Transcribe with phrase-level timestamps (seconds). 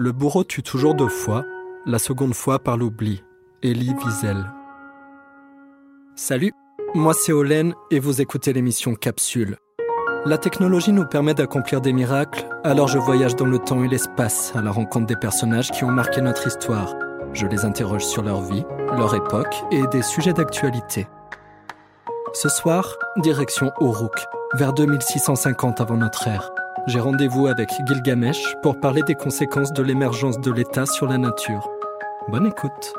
[0.00, 1.44] Le bourreau tue toujours deux fois,
[1.84, 3.24] la seconde fois par l'oubli.
[3.64, 4.46] Elie Wiesel.
[6.14, 6.52] Salut,
[6.94, 9.56] moi c'est Olen et vous écoutez l'émission Capsule.
[10.24, 14.54] La technologie nous permet d'accomplir des miracles, alors je voyage dans le temps et l'espace
[14.54, 16.94] à la rencontre des personnages qui ont marqué notre histoire.
[17.32, 18.64] Je les interroge sur leur vie,
[18.96, 21.08] leur époque et des sujets d'actualité.
[22.34, 26.52] Ce soir, direction Uruk, vers 2650 avant notre ère.
[26.86, 31.68] J'ai rendez-vous avec Gilgamesh pour parler des conséquences de l'émergence de l'État sur la nature.
[32.28, 32.94] Bonne écoute.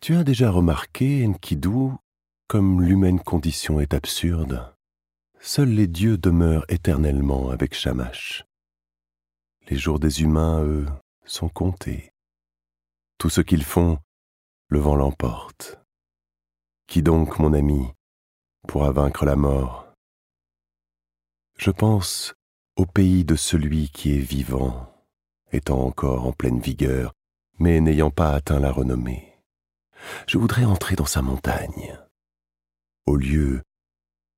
[0.00, 1.92] Tu as déjà remarqué, Enkidu,
[2.46, 4.74] comme l'humaine condition est absurde
[5.40, 8.44] Seuls les dieux demeurent éternellement avec Shamash.
[9.70, 10.86] Les jours des humains, eux,
[11.24, 12.12] sont comptés.
[13.18, 13.98] Tout ce qu'ils font,
[14.68, 15.80] le vent l'emporte.
[16.86, 17.86] Qui donc, mon ami,
[18.66, 19.86] pourra vaincre la mort?
[21.56, 22.34] Je pense
[22.76, 24.92] au pays de celui qui est vivant,
[25.52, 27.12] étant encore en pleine vigueur,
[27.58, 29.32] mais n'ayant pas atteint la renommée.
[30.26, 31.98] Je voudrais entrer dans sa montagne,
[33.06, 33.62] au lieu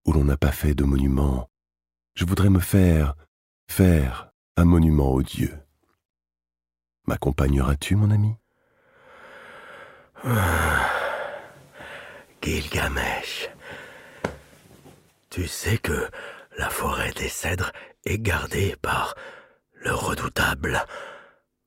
[0.05, 1.49] où l'on n'a pas fait de monument.
[2.15, 3.17] Je voudrais me faire
[3.69, 5.59] faire un monument aux dieux.
[7.07, 8.35] M'accompagneras-tu, mon ami?
[12.43, 13.49] Gilgamesh,
[15.31, 16.09] tu sais que
[16.59, 17.73] la forêt des cèdres
[18.05, 19.15] est gardée par
[19.75, 20.85] le redoutable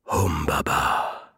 [0.07, 1.33] Humbaba.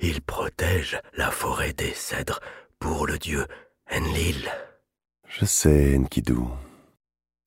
[0.00, 2.40] Il protège la forêt des cèdres
[2.78, 3.46] pour le dieu
[3.90, 4.50] Enlil.
[5.28, 6.38] Je sais, Enkidu.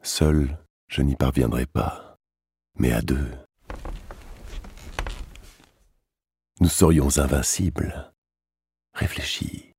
[0.01, 2.17] Seul, je n'y parviendrai pas.
[2.75, 3.29] Mais à deux,
[6.59, 8.11] nous serions invincibles.
[8.93, 9.73] Réfléchis.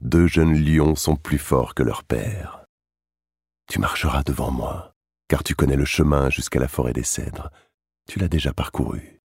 [0.00, 2.64] Deux jeunes lions sont plus forts que leur père.
[3.68, 4.92] Tu marcheras devant moi,
[5.28, 7.50] car tu connais le chemin jusqu'à la forêt des cèdres.
[8.08, 9.20] Tu l'as déjà parcouru.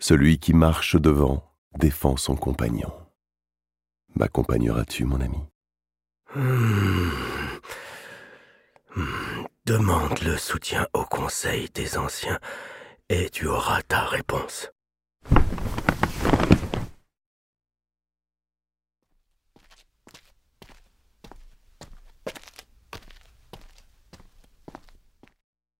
[0.00, 1.44] Celui qui marche devant
[1.78, 2.92] défend son compagnon.
[4.16, 5.38] M'accompagneras-tu, mon ami?
[9.66, 12.40] Demande le soutien au conseil des anciens
[13.08, 14.70] et tu auras ta réponse.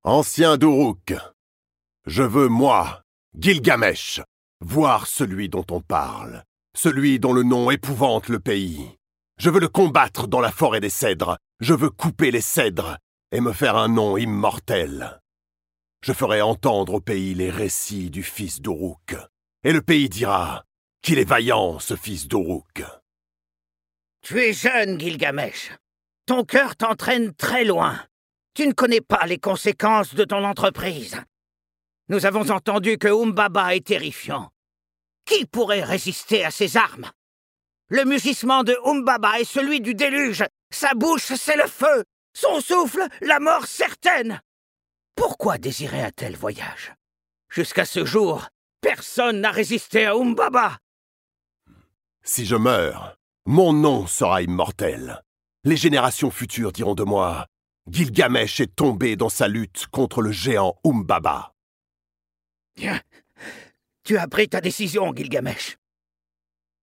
[0.04, 1.12] Ancien d'Uruk,
[2.06, 3.02] je veux, moi,
[3.38, 4.22] Gilgamesh,
[4.60, 6.44] voir celui dont on parle,
[6.74, 8.96] celui dont le nom épouvante le pays.
[9.36, 12.96] Je veux le combattre dans la forêt des cèdres, je veux couper les cèdres
[13.30, 15.20] et me faire un nom immortel.
[16.02, 19.16] Je ferai entendre au pays les récits du fils d'Uruk,
[19.64, 20.64] et le pays dira
[21.02, 22.84] qu'il est vaillant, ce fils d'Uruk.
[24.22, 25.72] Tu es jeune, Gilgamesh.
[26.24, 28.00] Ton cœur t'entraîne très loin.
[28.60, 31.16] Tu ne connais pas les conséquences de ton entreprise.
[32.10, 34.50] Nous avons entendu que Umbaba est terrifiant.
[35.24, 37.10] Qui pourrait résister à ses armes?
[37.88, 40.44] Le mugissement de Umbaba est celui du déluge.
[40.70, 42.04] Sa bouche, c'est le feu.
[42.34, 44.42] Son souffle, la mort certaine.
[45.14, 46.92] Pourquoi désirer un tel voyage?
[47.48, 48.46] Jusqu'à ce jour,
[48.82, 50.76] personne n'a résisté à Umbaba.
[52.22, 53.16] Si je meurs,
[53.46, 55.22] mon nom sera immortel.
[55.64, 57.46] Les générations futures diront de moi
[57.90, 61.54] Gilgamesh est tombé dans sa lutte contre le géant Umbaba.
[64.04, 65.76] Tu as pris ta décision, Gilgamesh.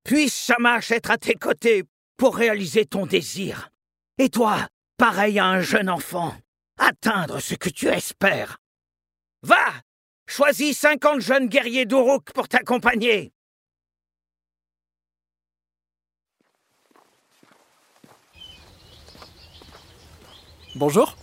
[0.03, 1.83] Puisse Shamash être à tes côtés
[2.17, 3.69] pour réaliser ton désir.
[4.17, 6.35] Et toi, pareil à un jeune enfant,
[6.77, 8.57] atteindre ce que tu espères.
[9.43, 9.73] Va
[10.29, 13.31] Choisis cinquante jeunes guerriers d'Uruk pour t'accompagner.
[20.77, 21.15] Bonjour.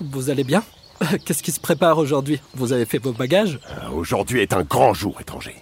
[0.00, 0.64] Vous allez bien?
[1.26, 2.40] Qu'est-ce qui se prépare aujourd'hui?
[2.54, 3.60] Vous avez fait vos bagages?
[3.70, 5.54] Euh, Aujourd'hui est un grand jour, étranger.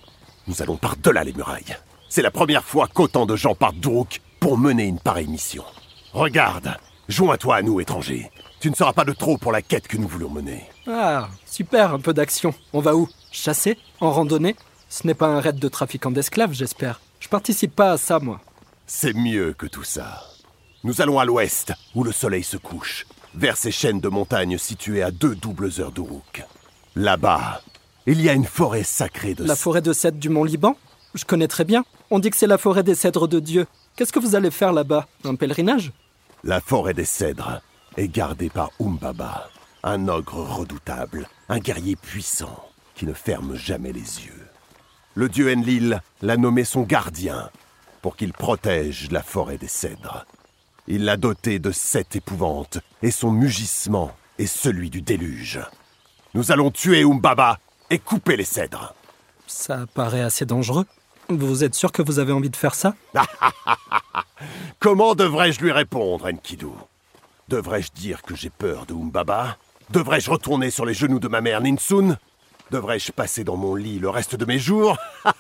[0.47, 1.77] Nous allons par-delà les murailles.
[2.09, 5.65] C'est la première fois qu'autant de gens partent d'Uruk pour mener une pareille mission.
[6.13, 6.77] Regarde,
[7.09, 8.31] joins-toi à nous, étranger.
[8.61, 10.65] Tu ne seras pas de trop pour la quête que nous voulons mener.
[10.87, 12.55] Ah, super, un peu d'action.
[12.73, 13.09] On va où?
[13.33, 13.77] Chasser?
[14.01, 14.55] En randonnée?
[14.89, 17.01] Ce n'est pas un raid de trafiquants d'esclaves, j'espère.
[17.19, 18.41] Je participe pas à ça, moi.
[18.87, 20.23] C'est mieux que tout ça.
[20.85, 25.03] Nous allons à l'ouest, où le soleil se couche, vers ces chaînes de montagnes situées
[25.03, 26.45] à deux doubles heures d'Uruk.
[26.95, 27.63] Là-bas,
[28.05, 30.77] il y a une forêt sacrée de La forêt de cèdres du Mont Liban
[31.15, 31.87] Je connais très bien.
[32.11, 33.67] On dit que c'est la forêt des cèdres de Dieu.
[33.97, 35.07] Qu'est-ce que vous allez faire là-bas?
[35.25, 35.91] Un pèlerinage?
[36.45, 37.63] La forêt des cèdres
[37.97, 39.49] est gardée par Umbaba,
[39.85, 42.63] un ogre redoutable, un guerrier puissant
[42.95, 44.49] qui ne ferme jamais les yeux.
[45.15, 47.49] Le dieu Enlil l'a nommé son gardien
[48.03, 50.27] pour qu'il protège la forêt des cèdres.
[50.87, 55.61] Il l'a doté de sept épouvantes et son mugissement est celui du déluge.
[56.35, 57.59] Nous allons tuer Umbaba
[57.89, 58.95] et couper les cèdres.
[59.47, 60.85] Ça paraît assez dangereux.
[61.31, 62.95] Vous êtes sûr que vous avez envie de faire ça?
[64.79, 66.67] Comment devrais-je lui répondre, Enkidu?
[67.49, 69.57] Devrais-je dire que j'ai peur de Umbaba?
[69.91, 72.19] Devrais-je retourner sur les genoux de ma mère Ninsun?
[72.71, 74.99] Devrais-je passer dans mon lit le reste de mes jours?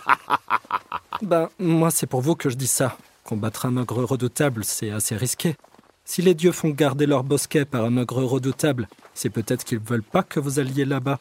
[1.23, 2.99] Ben, moi, c'est pour vous que je dis ça.
[3.25, 5.56] Combattre un ogre redoutable, c'est assez risqué.
[6.05, 10.03] Si les dieux font garder leur bosquet par un ogre redoutable, c'est peut-être qu'ils veulent
[10.03, 11.19] pas que vous alliez là-bas.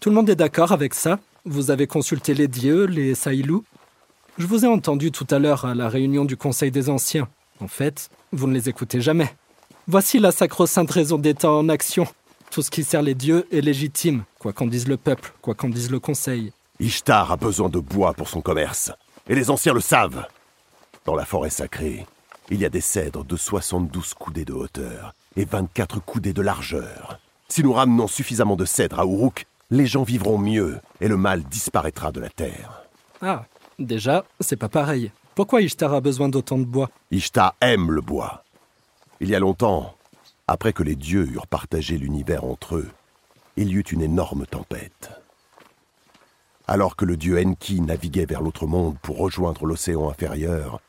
[0.00, 3.64] Tout le monde est d'accord avec ça Vous avez consulté les dieux, les Saïlous
[4.36, 7.26] Je vous ai entendu tout à l'heure à la réunion du Conseil des Anciens.
[7.60, 9.34] En fait, vous ne les écoutez jamais.
[9.86, 12.06] Voici la sacro-sainte raison d'État en action.
[12.50, 15.70] Tout ce qui sert les dieux est légitime, quoi qu'en dise le peuple, quoi qu'en
[15.70, 16.52] dise le Conseil.
[16.80, 18.92] Ishtar a besoin de bois pour son commerce,
[19.26, 20.26] et les anciens le savent.
[21.06, 22.06] Dans la forêt sacrée,
[22.50, 27.18] il y a des cèdres de 72 coudées de hauteur et 24 coudées de largeur.
[27.48, 31.42] Si nous ramenons suffisamment de cèdres à Uruk, les gens vivront mieux et le mal
[31.44, 32.82] disparaîtra de la terre.
[33.22, 33.46] Ah,
[33.78, 35.10] déjà, c'est pas pareil.
[35.34, 36.90] Pourquoi Ishtar a besoin d'autant de bois?
[37.10, 38.44] Ishtar aime le bois.
[39.20, 39.94] Il y a longtemps,
[40.46, 42.90] après que les dieux eurent partagé l'univers entre eux,
[43.56, 45.10] il y eut une énorme tempête.
[46.66, 50.80] Alors que le dieu Enki naviguait vers l'autre monde pour rejoindre l'océan inférieur,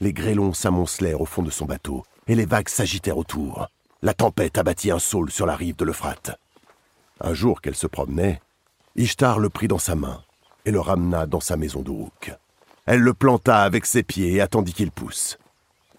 [0.00, 3.68] les grêlons s'amoncelèrent au fond de son bateau et les vagues s'agitèrent autour.
[4.02, 6.38] La tempête abattit un saule sur la rive de l'Euphrate.
[7.20, 8.40] Un jour qu'elle se promenait,
[8.96, 10.22] Ishtar le prit dans sa main
[10.64, 12.34] et le ramena dans sa maison d'Uruk.
[12.84, 15.38] Elle le planta avec ses pieds et attendit qu'il pousse.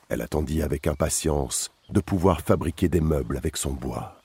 [0.10, 4.22] Elle attendit avec impatience de pouvoir fabriquer des meubles avec son bois.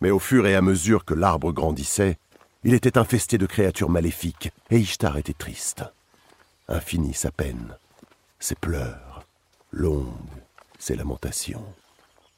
[0.00, 2.18] Mais au fur et à mesure que l'arbre grandissait,
[2.64, 5.84] il était infesté de créatures maléfiques et Ishtar était triste.
[6.68, 7.76] Infinie sa peine,
[8.44, 9.22] ses pleurs,
[9.72, 10.12] longues
[10.78, 11.64] ses lamentations.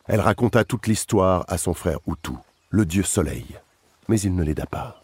[0.06, 2.30] Elle raconta toute l'histoire à son frère Utu,
[2.70, 3.58] le dieu soleil,
[4.06, 5.02] mais il ne l'aida pas.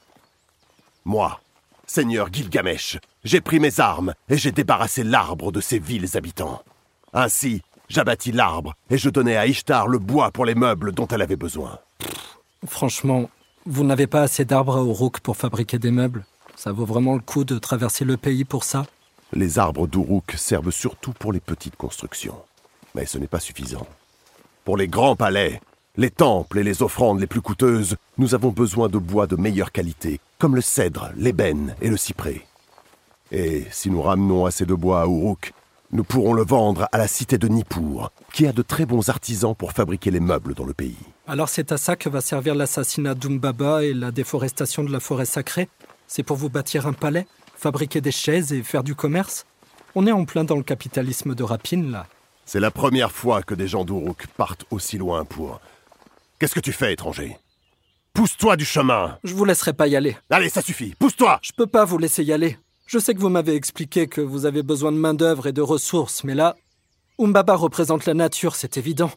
[1.05, 1.41] Moi,
[1.89, 6.63] Seigneur Gilgamesh, j'ai pris mes armes et j'ai débarrassé l'arbre de ses vils habitants.
[7.13, 11.23] Ainsi, j'abattis l'arbre et je donnai à Ishtar le bois pour les meubles dont elle
[11.23, 11.81] avait besoin.
[12.65, 13.29] Franchement,
[13.67, 16.25] vous n'avez pas assez d'arbres à Uruk pour fabriquer des meubles?
[16.55, 18.87] Ça vaut vraiment le coup de traverser le pays pour ça?
[19.35, 22.37] Les arbres d'Uruk servent surtout pour les petites constructions.
[22.95, 23.87] Mais ce n'est pas suffisant.
[24.65, 25.61] Pour les grands palais,
[25.97, 29.73] les temples et les offrandes les plus coûteuses, nous avons besoin de bois de meilleure
[29.73, 32.43] qualité, comme le cèdre, l'ébène et le cyprès.
[33.31, 35.55] Et si nous ramenons assez de bois à Uruk,
[35.93, 39.55] nous pourrons le vendre à la cité de Nippur, qui a de très bons artisans
[39.55, 40.97] pour fabriquer les meubles dans le pays.
[41.27, 45.25] Alors c'est à ça que va servir l'assassinat d'Umbaba et la déforestation de la forêt
[45.25, 45.69] sacrée?
[46.07, 47.27] C'est pour vous bâtir un palais,
[47.63, 49.47] fabriquer des chaises et faire du commerce
[49.95, 52.07] On est en plein dans le capitalisme de rapine, là.
[52.45, 55.61] C'est la première fois que des gens d'Uruk partent aussi loin pour...
[56.39, 57.39] Qu'est-ce que tu fais, étranger?
[58.15, 60.17] Pousse-toi du chemin Je vous laisserai pas y aller.
[60.29, 62.59] Allez, ça suffit, pousse-toi Je peux pas vous laisser y aller.
[62.87, 66.25] Je sais que vous m'avez expliqué que vous avez besoin de main-d'œuvre et de ressources,
[66.25, 66.57] mais là,
[67.21, 69.13] Umbaba représente la nature, c'est évident.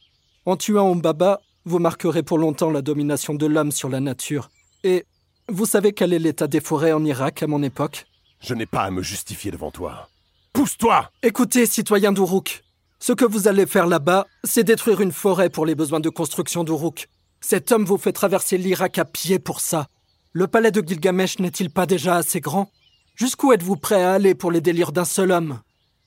[0.45, 4.51] En tuant Umbaba, vous marquerez pour longtemps la domination de l'homme sur la nature.
[4.83, 5.03] Et
[5.49, 8.05] vous savez quel est l'état des forêts en Irak à mon époque?
[8.45, 10.07] Je n'ai pas à me justifier devant toi.
[10.53, 12.63] Pousse-toi Écoutez, citoyen d'Uruk,
[12.99, 16.63] ce que vous allez faire là-bas, c'est détruire une forêt pour les besoins de construction
[16.63, 17.09] d'Uruk.
[17.41, 19.87] Cet homme vous fait traverser l'Irak à pied pour ça.
[20.31, 22.69] Le palais de Gilgamesh n'est-il pas déjà assez grand?
[23.15, 25.59] Jusqu'où êtes-vous prêt à aller pour les délires d'un seul homme?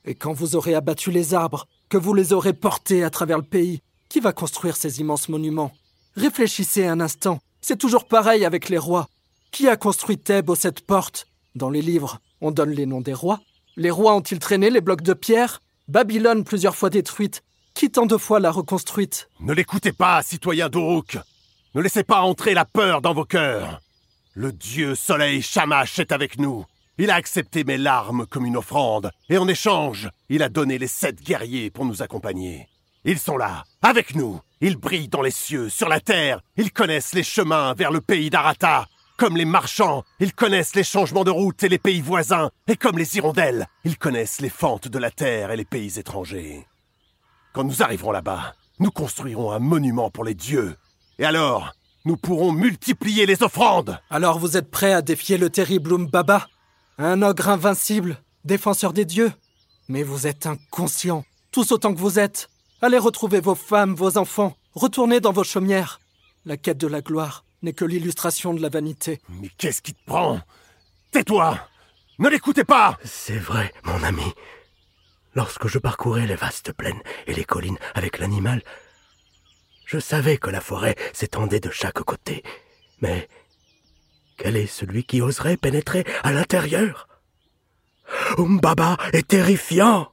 [0.05, 3.45] Et quand vous aurez abattu les arbres, que vous les aurez portés à travers le
[3.45, 5.73] pays, qui va construire ces immenses monuments?
[6.17, 7.41] Réfléchissez un instant.
[7.61, 9.09] C'est toujours pareil avec les rois.
[9.51, 11.27] Qui a construit Thèbes aux sept portes?
[11.55, 13.41] Dans les livres, on donne les noms des rois.
[13.77, 15.63] Les rois ont-ils traîné les blocs de pierre?
[15.89, 17.43] Babylone plusieurs fois détruite.
[17.75, 19.31] Qui tant de fois l'a reconstruite?
[19.41, 21.19] Ne l'écoutez pas, citoyen d'Uruk
[21.75, 23.81] Ne laissez pas entrer la peur dans vos cœurs
[24.35, 26.65] Le dieu soleil Shamash est avec nous
[26.99, 30.89] il a accepté mes larmes comme une offrande, et en échange, il a donné les
[30.89, 32.69] sept guerriers pour nous accompagner.
[33.05, 34.41] Ils sont là, avec nous.
[34.61, 36.41] Ils brillent dans les cieux, sur la terre.
[36.57, 38.87] Ils connaissent les chemins vers le pays d'Arata.
[39.19, 42.51] Comme les marchands, ils connaissent les changements de route et les pays voisins.
[42.69, 46.69] Et comme les hirondelles, ils connaissent les fentes de la terre et les pays étrangers.
[47.53, 50.77] Quand nous arriverons là-bas, nous construirons un monument pour les dieux.
[51.19, 53.99] Et alors, nous pourrons multiplier les offrandes.
[54.09, 56.47] Alors vous êtes prêt à défier le terrible Umbaba?
[56.97, 59.33] Un ogre invincible, défenseur des dieux?
[59.89, 62.49] Mais vous êtes inconscient, tous autant que vous êtes.
[62.83, 65.99] Allez retrouver vos femmes, vos enfants, retournez dans vos chaumières.
[66.45, 69.21] La quête de la gloire n'est que l'illustration de la vanité.
[69.29, 70.41] Mais qu'est-ce qui te prend?
[71.11, 71.59] Tais-toi
[72.19, 74.33] Ne l'écoutez pas C'est vrai, mon ami.
[75.35, 78.63] Lorsque je parcourais les vastes plaines et les collines avec l'animal,
[79.87, 82.43] je savais que la forêt s'étendait de chaque côté.
[83.01, 83.29] Mais
[84.37, 87.09] quel est celui qui oserait pénétrer à l'intérieur?
[88.37, 90.13] Umbaba est terrifiant.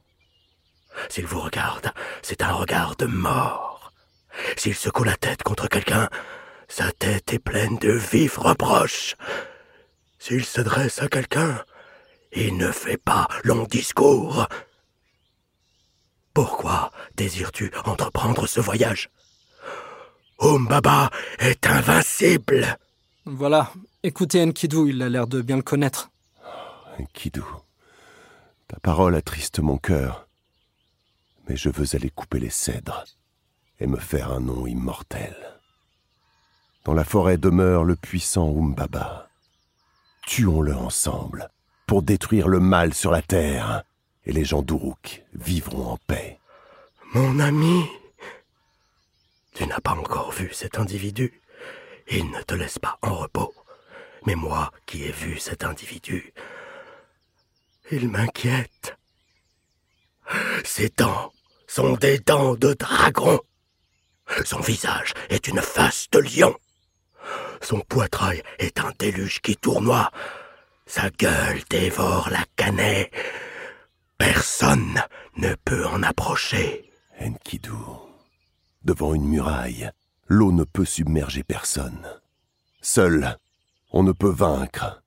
[1.08, 3.92] S'il vous regarde, c'est un regard de mort.
[4.56, 6.08] S'il secoue la tête contre quelqu'un,
[6.68, 9.16] sa tête est pleine de vifs reproches.
[10.18, 11.64] S'il se dresse à quelqu'un,
[12.32, 14.46] il ne fait pas long discours.
[16.34, 19.10] Pourquoi désires-tu entreprendre ce voyage?
[20.38, 22.76] Umbaba est invincible.
[23.24, 26.10] Voilà, écoutez Enkidu, il a l'air de bien le connaître.
[27.00, 27.42] Enkidu,
[28.68, 30.28] ta parole attriste mon cœur,
[31.48, 33.04] mais je veux aller couper les cèdres
[33.80, 35.55] et me faire un nom immortel.
[36.86, 39.28] Dans la forêt demeure le puissant Umbaba.
[40.24, 41.50] Tuons-le ensemble
[41.88, 43.82] pour détruire le mal sur la terre,
[44.24, 46.38] et les gens d'Uruk vivront en paix.
[47.12, 47.88] Mon ami,
[49.54, 51.40] tu n'as pas encore vu cet individu.
[52.08, 53.52] Il ne te laisse pas en repos.
[54.24, 56.32] Mais moi qui ai vu cet individu,
[57.90, 58.96] il m'inquiète.
[60.62, 61.32] Ses dents
[61.66, 63.40] sont des dents de dragon.
[64.44, 66.56] Son visage est une face de lion.
[67.60, 70.10] Son poitrail est un déluge qui tournoie.
[70.86, 73.10] Sa gueule dévore la canaie.
[74.18, 75.02] Personne
[75.36, 76.90] ne peut en approcher.
[77.20, 77.70] Enkidu,
[78.84, 79.90] devant une muraille,
[80.28, 82.06] l'eau ne peut submerger personne.
[82.80, 83.36] Seul,
[83.90, 85.02] on ne peut vaincre,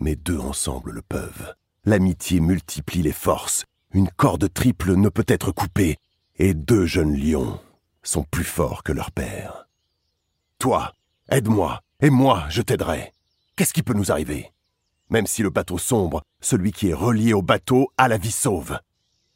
[0.00, 1.54] mais deux ensemble le peuvent.
[1.84, 5.96] L'amitié multiplie les forces, une corde triple ne peut être coupée,
[6.36, 7.60] et deux jeunes lions
[8.02, 9.68] sont plus forts que leur père.
[10.58, 10.92] Toi,
[11.30, 13.12] aide-moi, et moi, je t'aiderai.
[13.56, 14.52] Qu'est-ce qui peut nous arriver?
[15.10, 18.78] Même si le bateau sombre, celui qui est relié au bateau a la vie sauve.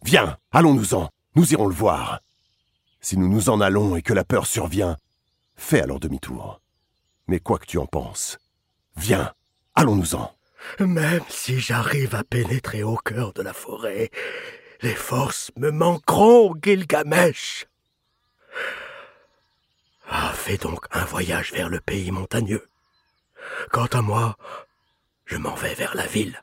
[0.04, 2.20] Viens, allons-nous-en, nous irons le voir.
[3.00, 4.96] Si nous nous en allons et que la peur survient,
[5.56, 6.60] fais alors demi-tour.
[7.28, 8.38] Mais quoi que tu en penses,
[8.96, 9.32] viens,
[9.74, 10.32] allons-nous-en.
[10.80, 14.10] Même si j'arrive à pénétrer au cœur de la forêt,
[14.82, 17.66] les forces me manqueront, Gilgamesh.
[20.08, 22.66] Ah, fais donc un voyage vers le pays montagneux.
[23.70, 24.36] Quant à moi,
[25.26, 26.42] je m'en vais vers la ville.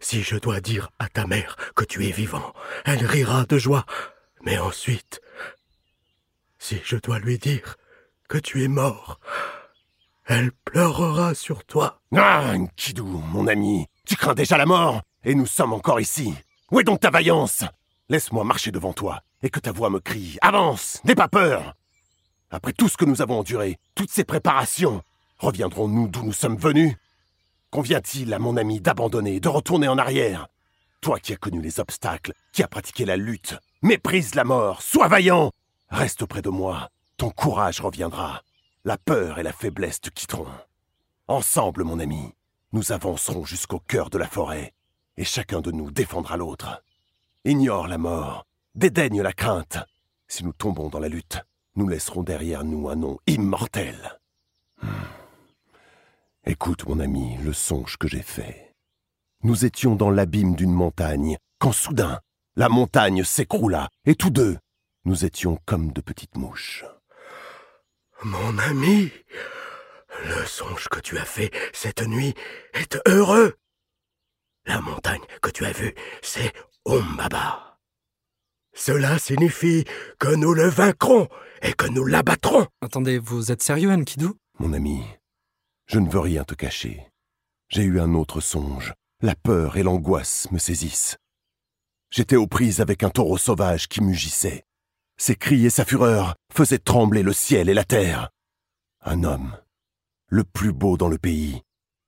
[0.00, 2.52] Si je dois dire à ta mère que tu es vivant,
[2.84, 3.84] elle rira de joie.
[4.42, 5.20] Mais ensuite,
[6.58, 7.76] si je dois lui dire
[8.28, 9.18] que tu es mort,
[10.26, 12.00] elle pleurera sur toi.
[12.14, 16.34] Ah, Nkidou, mon ami, tu crains déjà la mort, et nous sommes encore ici.
[16.70, 17.64] Où est donc ta vaillance?
[18.08, 21.74] Laisse-moi marcher devant toi, et que ta voix me crie Avance, n'aie pas peur
[22.54, 25.02] Après tout ce que nous avons enduré, toutes ces préparations,
[25.38, 26.94] reviendrons-nous d'où nous sommes venus?
[27.70, 30.48] Convient-il à mon ami d'abandonner, de retourner en arrière?
[31.00, 35.08] Toi qui as connu les obstacles, qui as pratiqué la lutte, méprise la mort, sois
[35.08, 35.50] vaillant
[35.88, 38.42] Reste auprès de moi, ton courage reviendra.
[38.84, 40.46] La peur et la faiblesse te quitteront.
[41.28, 42.34] Ensemble, mon ami,
[42.72, 44.74] nous avancerons jusqu'au cœur de la forêt,
[45.16, 46.84] et chacun de nous défendra l'autre.
[47.46, 48.44] Ignore la mort,
[48.74, 49.78] dédaigne la crainte.
[50.28, 51.42] Si nous tombons dans la lutte,
[51.74, 54.18] nous laisserons derrière nous un nom immortel.
[54.80, 54.88] Hmm.
[56.44, 58.74] Écoute, mon ami, le songe que j'ai fait.
[59.44, 62.20] Nous étions dans l'abîme d'une montagne, quand soudain,
[62.56, 64.58] la montagne s'écroula, et tous deux,
[65.04, 66.84] nous étions comme de petites mouches.
[68.24, 69.10] Mon ami,
[70.24, 72.34] le songe que tu as fait cette nuit
[72.74, 73.56] est heureux.
[74.66, 76.52] La montagne que tu as vue, c'est
[76.86, 77.71] Umbaba.
[78.74, 79.84] Cela signifie
[80.18, 81.28] que nous le vaincrons
[81.60, 82.66] et que nous l'abattrons.
[82.80, 85.02] Attendez, vous êtes sérieux, Enkidu Mon ami,
[85.86, 87.06] je ne veux rien te cacher.
[87.68, 88.94] J'ai eu un autre songe.
[89.20, 91.16] La peur et l'angoisse me saisissent.
[92.10, 94.64] J'étais aux prises avec un taureau sauvage qui mugissait.
[95.16, 98.30] Ses cris et sa fureur faisaient trembler le ciel et la terre.
[99.02, 99.56] Un homme,
[100.26, 101.62] le plus beau dans le pays,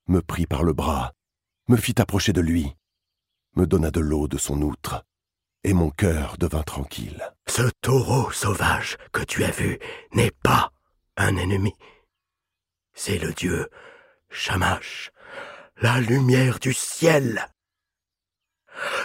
[0.08, 1.12] me prit par le bras,
[1.68, 2.74] me fit approcher de lui,
[3.54, 5.04] me donna de l'eau de son outre,
[5.64, 7.32] et mon cœur devint tranquille.
[7.46, 9.78] Ce taureau sauvage que tu as vu
[10.12, 10.70] n'est pas
[11.16, 11.74] un ennemi.
[12.92, 13.68] C'est le dieu
[14.30, 15.10] Shamash,
[15.80, 17.46] la lumière du ciel.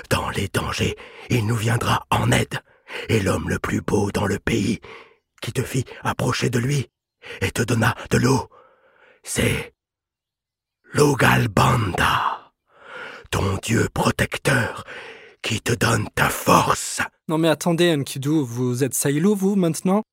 [0.10, 0.98] Dans les dangers,
[1.30, 2.60] il nous viendra en aide
[3.08, 4.80] et l'homme le plus beau dans le pays,
[5.42, 6.90] qui te fit approcher de lui
[7.42, 8.50] et te donna de l'eau,
[9.24, 9.74] c'est
[10.94, 12.52] Logalbanda,
[13.30, 14.84] ton dieu protecteur,
[15.42, 17.02] qui te donne ta force.
[17.28, 20.04] Non mais attendez, Enkidu, vous êtes Sailou, vous, maintenant?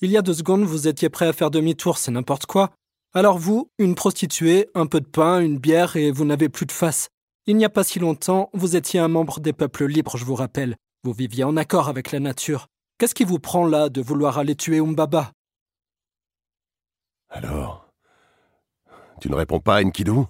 [0.00, 2.70] Il y a deux secondes, vous étiez prêt à faire demi-tour, c'est n'importe quoi.
[3.12, 6.72] Alors vous, une prostituée, un peu de pain, une bière, et vous n'avez plus de
[6.72, 7.08] face.
[7.46, 10.36] Il n'y a pas si longtemps, vous étiez un membre des peuples libres, je vous
[10.36, 10.76] rappelle.
[11.02, 12.68] Vous viviez en accord avec la nature.
[12.98, 15.32] Qu'est-ce qui vous prend là de vouloir aller tuer Umbaba?
[17.28, 17.90] Alors
[19.20, 20.24] Tu ne réponds pas, Enkidu?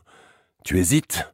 [0.65, 1.33] Tu hésites?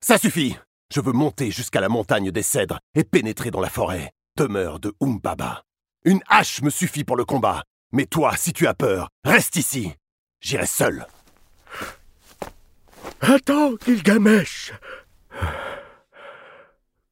[0.00, 0.56] Ça suffit
[0.92, 4.94] Je veux monter jusqu'à la montagne des cèdres et pénétrer dans la forêt, demeure de
[5.00, 5.62] Umbaba.
[6.04, 9.92] Une hache me suffit pour le combat, mais toi, si tu as peur, reste ici.
[10.40, 11.06] J'irai seul.
[13.20, 14.72] Attends, Gilgamesh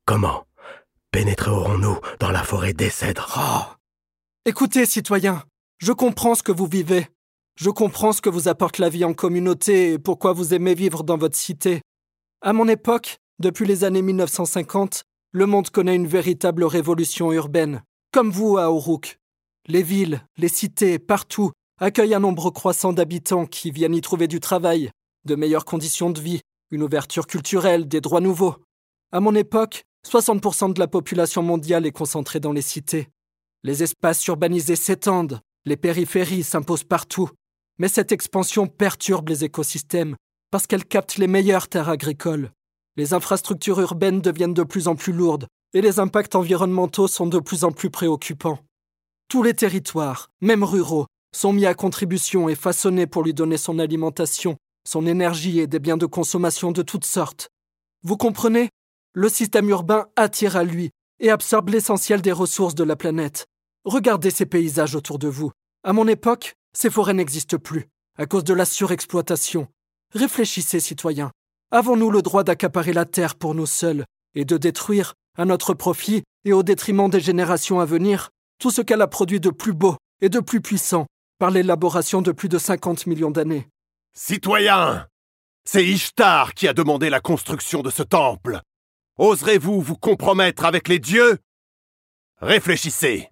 [0.04, 0.44] Comment
[1.10, 3.34] pénétrerons-nous dans la forêt des cèdres?
[3.38, 3.72] Oh.
[4.44, 5.42] Écoutez, citoyens,
[5.78, 7.06] je comprends ce que vous vivez.
[7.56, 11.02] Je comprends ce que vous apporte la vie en communauté et pourquoi vous aimez vivre
[11.02, 11.80] dans votre cité.
[12.40, 18.30] À mon époque, depuis les années 1950, le monde connaît une véritable révolution urbaine, comme
[18.30, 19.18] vous à Uruk.
[19.66, 24.40] Les villes, les cités, partout, accueillent un nombre croissant d'habitants qui viennent y trouver du
[24.40, 24.90] travail,
[25.24, 28.56] de meilleures conditions de vie, une ouverture culturelle, des droits nouveaux.
[29.12, 33.08] À mon époque, 60% de la population mondiale est concentrée dans les cités.
[33.62, 37.30] Les espaces urbanisés s'étendent, les périphéries s'imposent partout.
[37.78, 40.16] Mais cette expansion perturbe les écosystèmes
[40.50, 42.50] parce qu'elle capte les meilleures terres agricoles.
[42.96, 47.38] Les infrastructures urbaines deviennent de plus en plus lourdes et les impacts environnementaux sont de
[47.38, 48.58] plus en plus préoccupants.
[49.28, 53.78] Tous les territoires, même ruraux, sont mis à contribution et façonnés pour lui donner son
[53.78, 54.56] alimentation,
[54.86, 57.48] son énergie et des biens de consommation de toutes sortes.
[58.02, 58.68] Vous comprenez?
[59.14, 63.46] Le système urbain attire à lui et absorbe l'essentiel des ressources de la planète.
[63.84, 65.50] Regardez ces paysages autour de vous.
[65.82, 69.68] À mon époque, ces forêts n'existent plus, à cause de la surexploitation.
[70.12, 71.30] Réfléchissez, citoyens.
[71.74, 76.22] Avons-nous le droit d'accaparer la terre pour nous seuls et de détruire, à notre profit
[76.44, 79.96] et au détriment des générations à venir, tout ce qu'elle a produit de plus beau
[80.20, 81.06] et de plus puissant
[81.38, 83.68] par l'élaboration de plus de 50 millions d'années?
[84.12, 85.06] Citoyens
[85.64, 88.60] C'est Ishtar qui a demandé la construction de ce temple.
[89.16, 91.38] Oserez-vous vous compromettre avec les dieux?
[92.42, 93.30] Réfléchissez.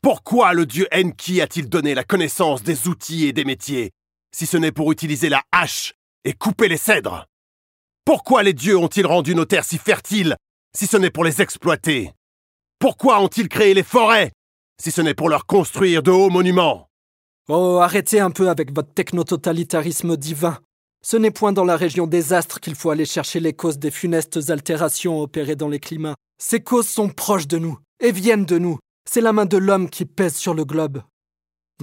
[0.00, 3.90] Pourquoi le dieu Enki a-t-il donné la connaissance des outils et des métiers,
[4.32, 7.26] si ce n'est pour utiliser la hache et couper les cèdres?
[8.12, 10.34] Pourquoi les dieux ont-ils rendu nos terres si fertiles,
[10.76, 12.10] si ce n'est pour les exploiter?
[12.80, 14.32] Pourquoi ont-ils créé les forêts,
[14.82, 16.88] si ce n'est pour leur construire de hauts monuments?
[17.48, 20.58] Oh, arrêtez un peu avec votre technototalitarisme divin.
[21.04, 23.92] Ce n'est point dans la région des astres qu'il faut aller chercher les causes des
[23.92, 26.16] funestes altérations opérées dans les climats.
[26.42, 28.80] Ces causes sont proches de nous et viennent de nous.
[29.08, 31.00] C'est la main de l'homme qui pèse sur le globe.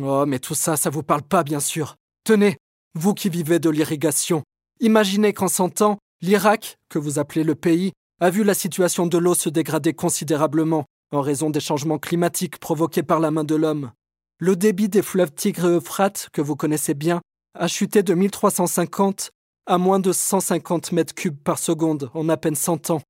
[0.01, 1.95] Oh, mais tout ça, ça vous parle pas, bien sûr.
[2.25, 2.57] Tenez,
[2.95, 4.43] vous qui vivez de l'irrigation,
[4.81, 9.17] imaginez qu'en cent ans, l'Irak, que vous appelez le pays, a vu la situation de
[9.17, 13.91] l'eau se dégrader considérablement en raison des changements climatiques provoqués par la main de l'homme.
[14.39, 17.21] Le débit des fleuves Tigre et Euphrate, que vous connaissez bien,
[17.53, 19.31] a chuté de 1350
[19.67, 23.01] à moins de 150 mètres cubes par seconde en à peine 100 ans.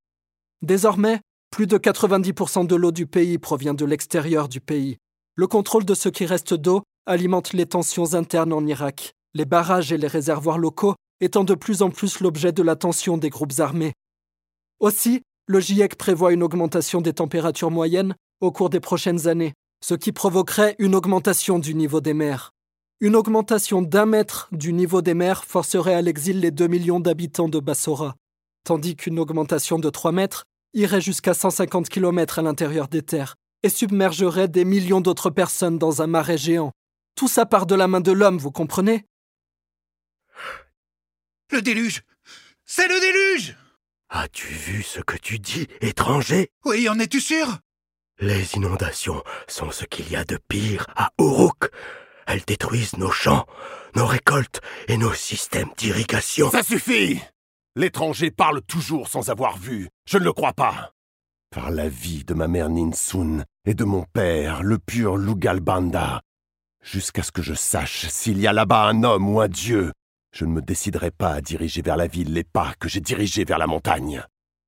[0.62, 1.20] Désormais,
[1.52, 4.98] plus de 90% de l'eau du pays provient de l'extérieur du pays.
[5.36, 9.92] Le contrôle de ce qui reste d'eau alimente les tensions internes en Irak, les barrages
[9.92, 13.94] et les réservoirs locaux étant de plus en plus l'objet de l'attention des groupes armés.
[14.80, 19.54] Aussi, le GIEC prévoit une augmentation des températures moyennes au cours des prochaines années,
[19.84, 22.52] ce qui provoquerait une augmentation du niveau des mers.
[23.00, 27.50] Une augmentation d'un mètre du niveau des mers forcerait à l'exil les 2 millions d'habitants
[27.50, 28.16] de Bassora,
[28.64, 33.70] tandis qu'une augmentation de 3 mètres irait jusqu'à 150 km à l'intérieur des terres et
[33.70, 36.72] submergerait des millions d'autres personnes dans un marais géant.
[37.16, 39.06] Tout ça part de la main de l'homme, vous comprenez?
[41.52, 42.02] Le déluge
[42.66, 43.56] C'est le déluge
[44.10, 46.50] As-tu vu ce que tu dis, étranger?
[46.66, 47.60] Oui, en es-tu sûr?
[48.20, 51.70] Les inondations sont ce qu'il y a de pire à Uruk.
[52.26, 53.46] Elles détruisent nos champs,
[53.96, 56.50] nos récoltes et nos systèmes d'irrigation.
[56.52, 57.22] Ça suffit
[57.76, 59.90] L'étranger parle toujours sans avoir vu.
[60.06, 60.92] Je ne le crois pas.
[61.52, 66.22] Par la vie de ma mère Ninsun et de mon père, le pur Lugalbanda,
[66.82, 69.94] jusqu'à ce que je sache s'il y a là-bas un homme ou un dieu,
[70.34, 73.46] je ne me déciderai pas à diriger vers la ville les pas que j'ai dirigés
[73.46, 74.24] vers la montagne.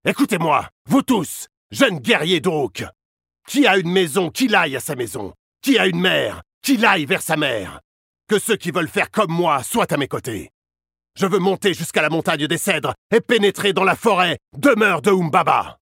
[0.06, 2.86] Écoutez-moi, vous tous, jeunes guerriers d'Uruk
[3.50, 5.34] qui a une maison, qu'il aille à sa maison.
[5.64, 7.82] Qui a une mère, qu'il aille vers sa mère.
[8.28, 10.52] Que ceux qui veulent faire comme moi soient à mes côtés.
[11.18, 15.10] Je veux monter jusqu'à la montagne des cèdres et pénétrer dans la forêt, demeure de
[15.10, 15.80] Umbaba.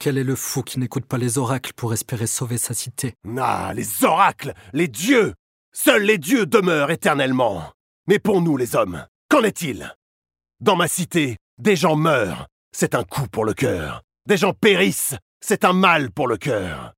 [0.00, 3.14] Quel est le fou qui n'écoute pas les oracles pour espérer sauver sa cité?
[3.38, 5.32] Ah, les oracles, les dieux
[5.72, 7.70] Seuls les dieux demeurent éternellement.
[8.06, 9.94] Mais pour nous, les hommes, qu'en est-il?
[10.60, 12.46] Dans ma cité, des gens meurent.
[12.72, 14.02] C'est un coup pour le cœur.
[14.26, 15.16] Des gens périssent.
[15.40, 16.92] C'est un mal pour le cœur.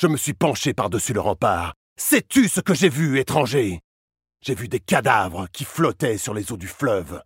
[0.00, 1.74] Je me suis penché par-dessus le rempart.
[1.96, 3.80] Sais-tu ce que j'ai vu, étranger?
[4.42, 7.22] J'ai vu des cadavres qui flottaient sur les eaux du fleuve.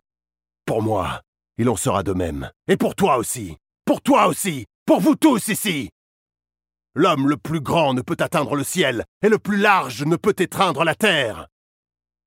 [0.65, 1.21] Pour moi,
[1.57, 2.51] Il en sera de même.
[2.67, 3.55] Et pour toi aussi.
[3.85, 4.65] Pour toi aussi.
[4.85, 5.89] Pour vous tous ici.
[6.95, 10.35] L'homme le plus grand ne peut atteindre le ciel, et le plus large ne peut
[10.37, 11.47] étreindre la terre.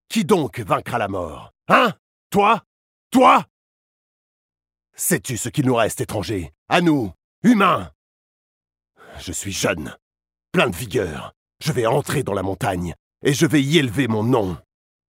[0.09, 1.93] Qui donc vaincra la mort Hein?
[2.31, 2.63] Toi?
[3.11, 3.45] Toi?
[4.95, 7.93] Sais-tu ce qu'il nous reste, étranger À nous, humains
[9.21, 9.97] Je suis jeune,
[10.53, 11.35] plein de vigueur.
[11.63, 14.57] Je vais entrer dans la montagne, et je vais y élever mon nom.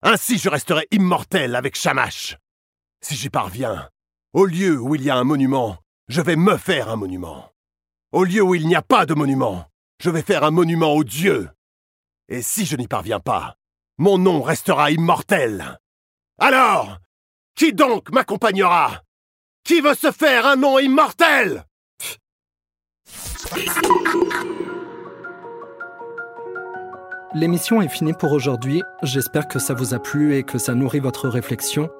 [0.02, 2.36] Ainsi je resterai immortel avec Shamash.
[3.00, 3.88] Si j'y parviens,
[4.32, 7.52] au lieu où il y a un monument, je vais me faire un monument.
[8.12, 9.66] Au lieu où il n'y a pas de monument,
[10.00, 11.50] je vais faire un monument aux dieux.
[12.28, 13.56] Et si je n'y parviens pas,
[13.98, 15.78] mon nom restera immortel.
[16.38, 16.98] Alors,
[17.56, 19.02] qui donc m'accompagnera?
[19.64, 21.64] Qui veut se faire un nom immortel?
[27.34, 28.82] L'émission est finie pour aujourd'hui.
[29.02, 31.90] J'espère que ça vous a plu et que ça nourrit votre réflexion.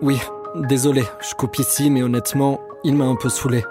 [0.00, 0.20] Oui,
[0.54, 3.64] désolé, je coupe ici, mais honnêtement, il m'a un peu saoulé.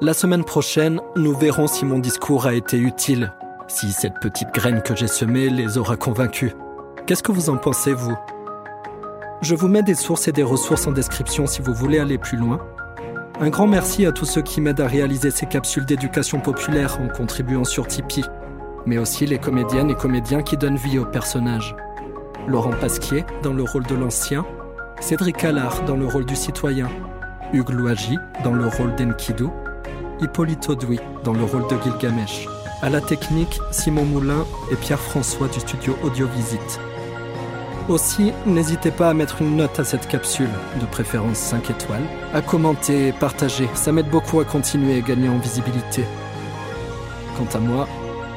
[0.00, 3.32] La semaine prochaine, nous verrons si mon discours a été utile,
[3.68, 6.52] si cette petite graine que j'ai semée les aura convaincus.
[7.06, 8.16] Qu'est-ce que vous en pensez, vous?
[9.42, 12.36] Je vous mets des sources et des ressources en description si vous voulez aller plus
[12.36, 12.58] loin.
[13.40, 17.08] Un grand merci à tous ceux qui m'aident à réaliser ces capsules d'éducation populaire en
[17.08, 18.24] contribuant sur Tipeee
[18.86, 21.76] mais aussi les comédiennes et comédiens qui donnent vie aux personnages.
[22.46, 24.46] Laurent Pasquier dans le rôle de l'ancien,
[25.00, 26.88] Cédric Allard dans le rôle du citoyen,
[27.52, 29.48] Hugues Louagie dans le rôle d'Enkidu,
[30.20, 32.46] Hippolyte Audouy dans le rôle de Gilgamesh.
[32.82, 36.80] À la technique, Simon Moulin et Pierre-François du studio Audiovisite.
[37.88, 42.02] Aussi, n'hésitez pas à mettre une note à cette capsule, de préférence 5 étoiles,
[42.34, 46.02] à commenter et partager, ça m'aide beaucoup à continuer et gagner en visibilité.
[47.36, 47.86] Quant à moi,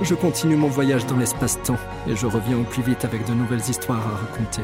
[0.03, 3.67] je continue mon voyage dans l'espace-temps et je reviens au plus vite avec de nouvelles
[3.67, 4.61] histoires à raconter.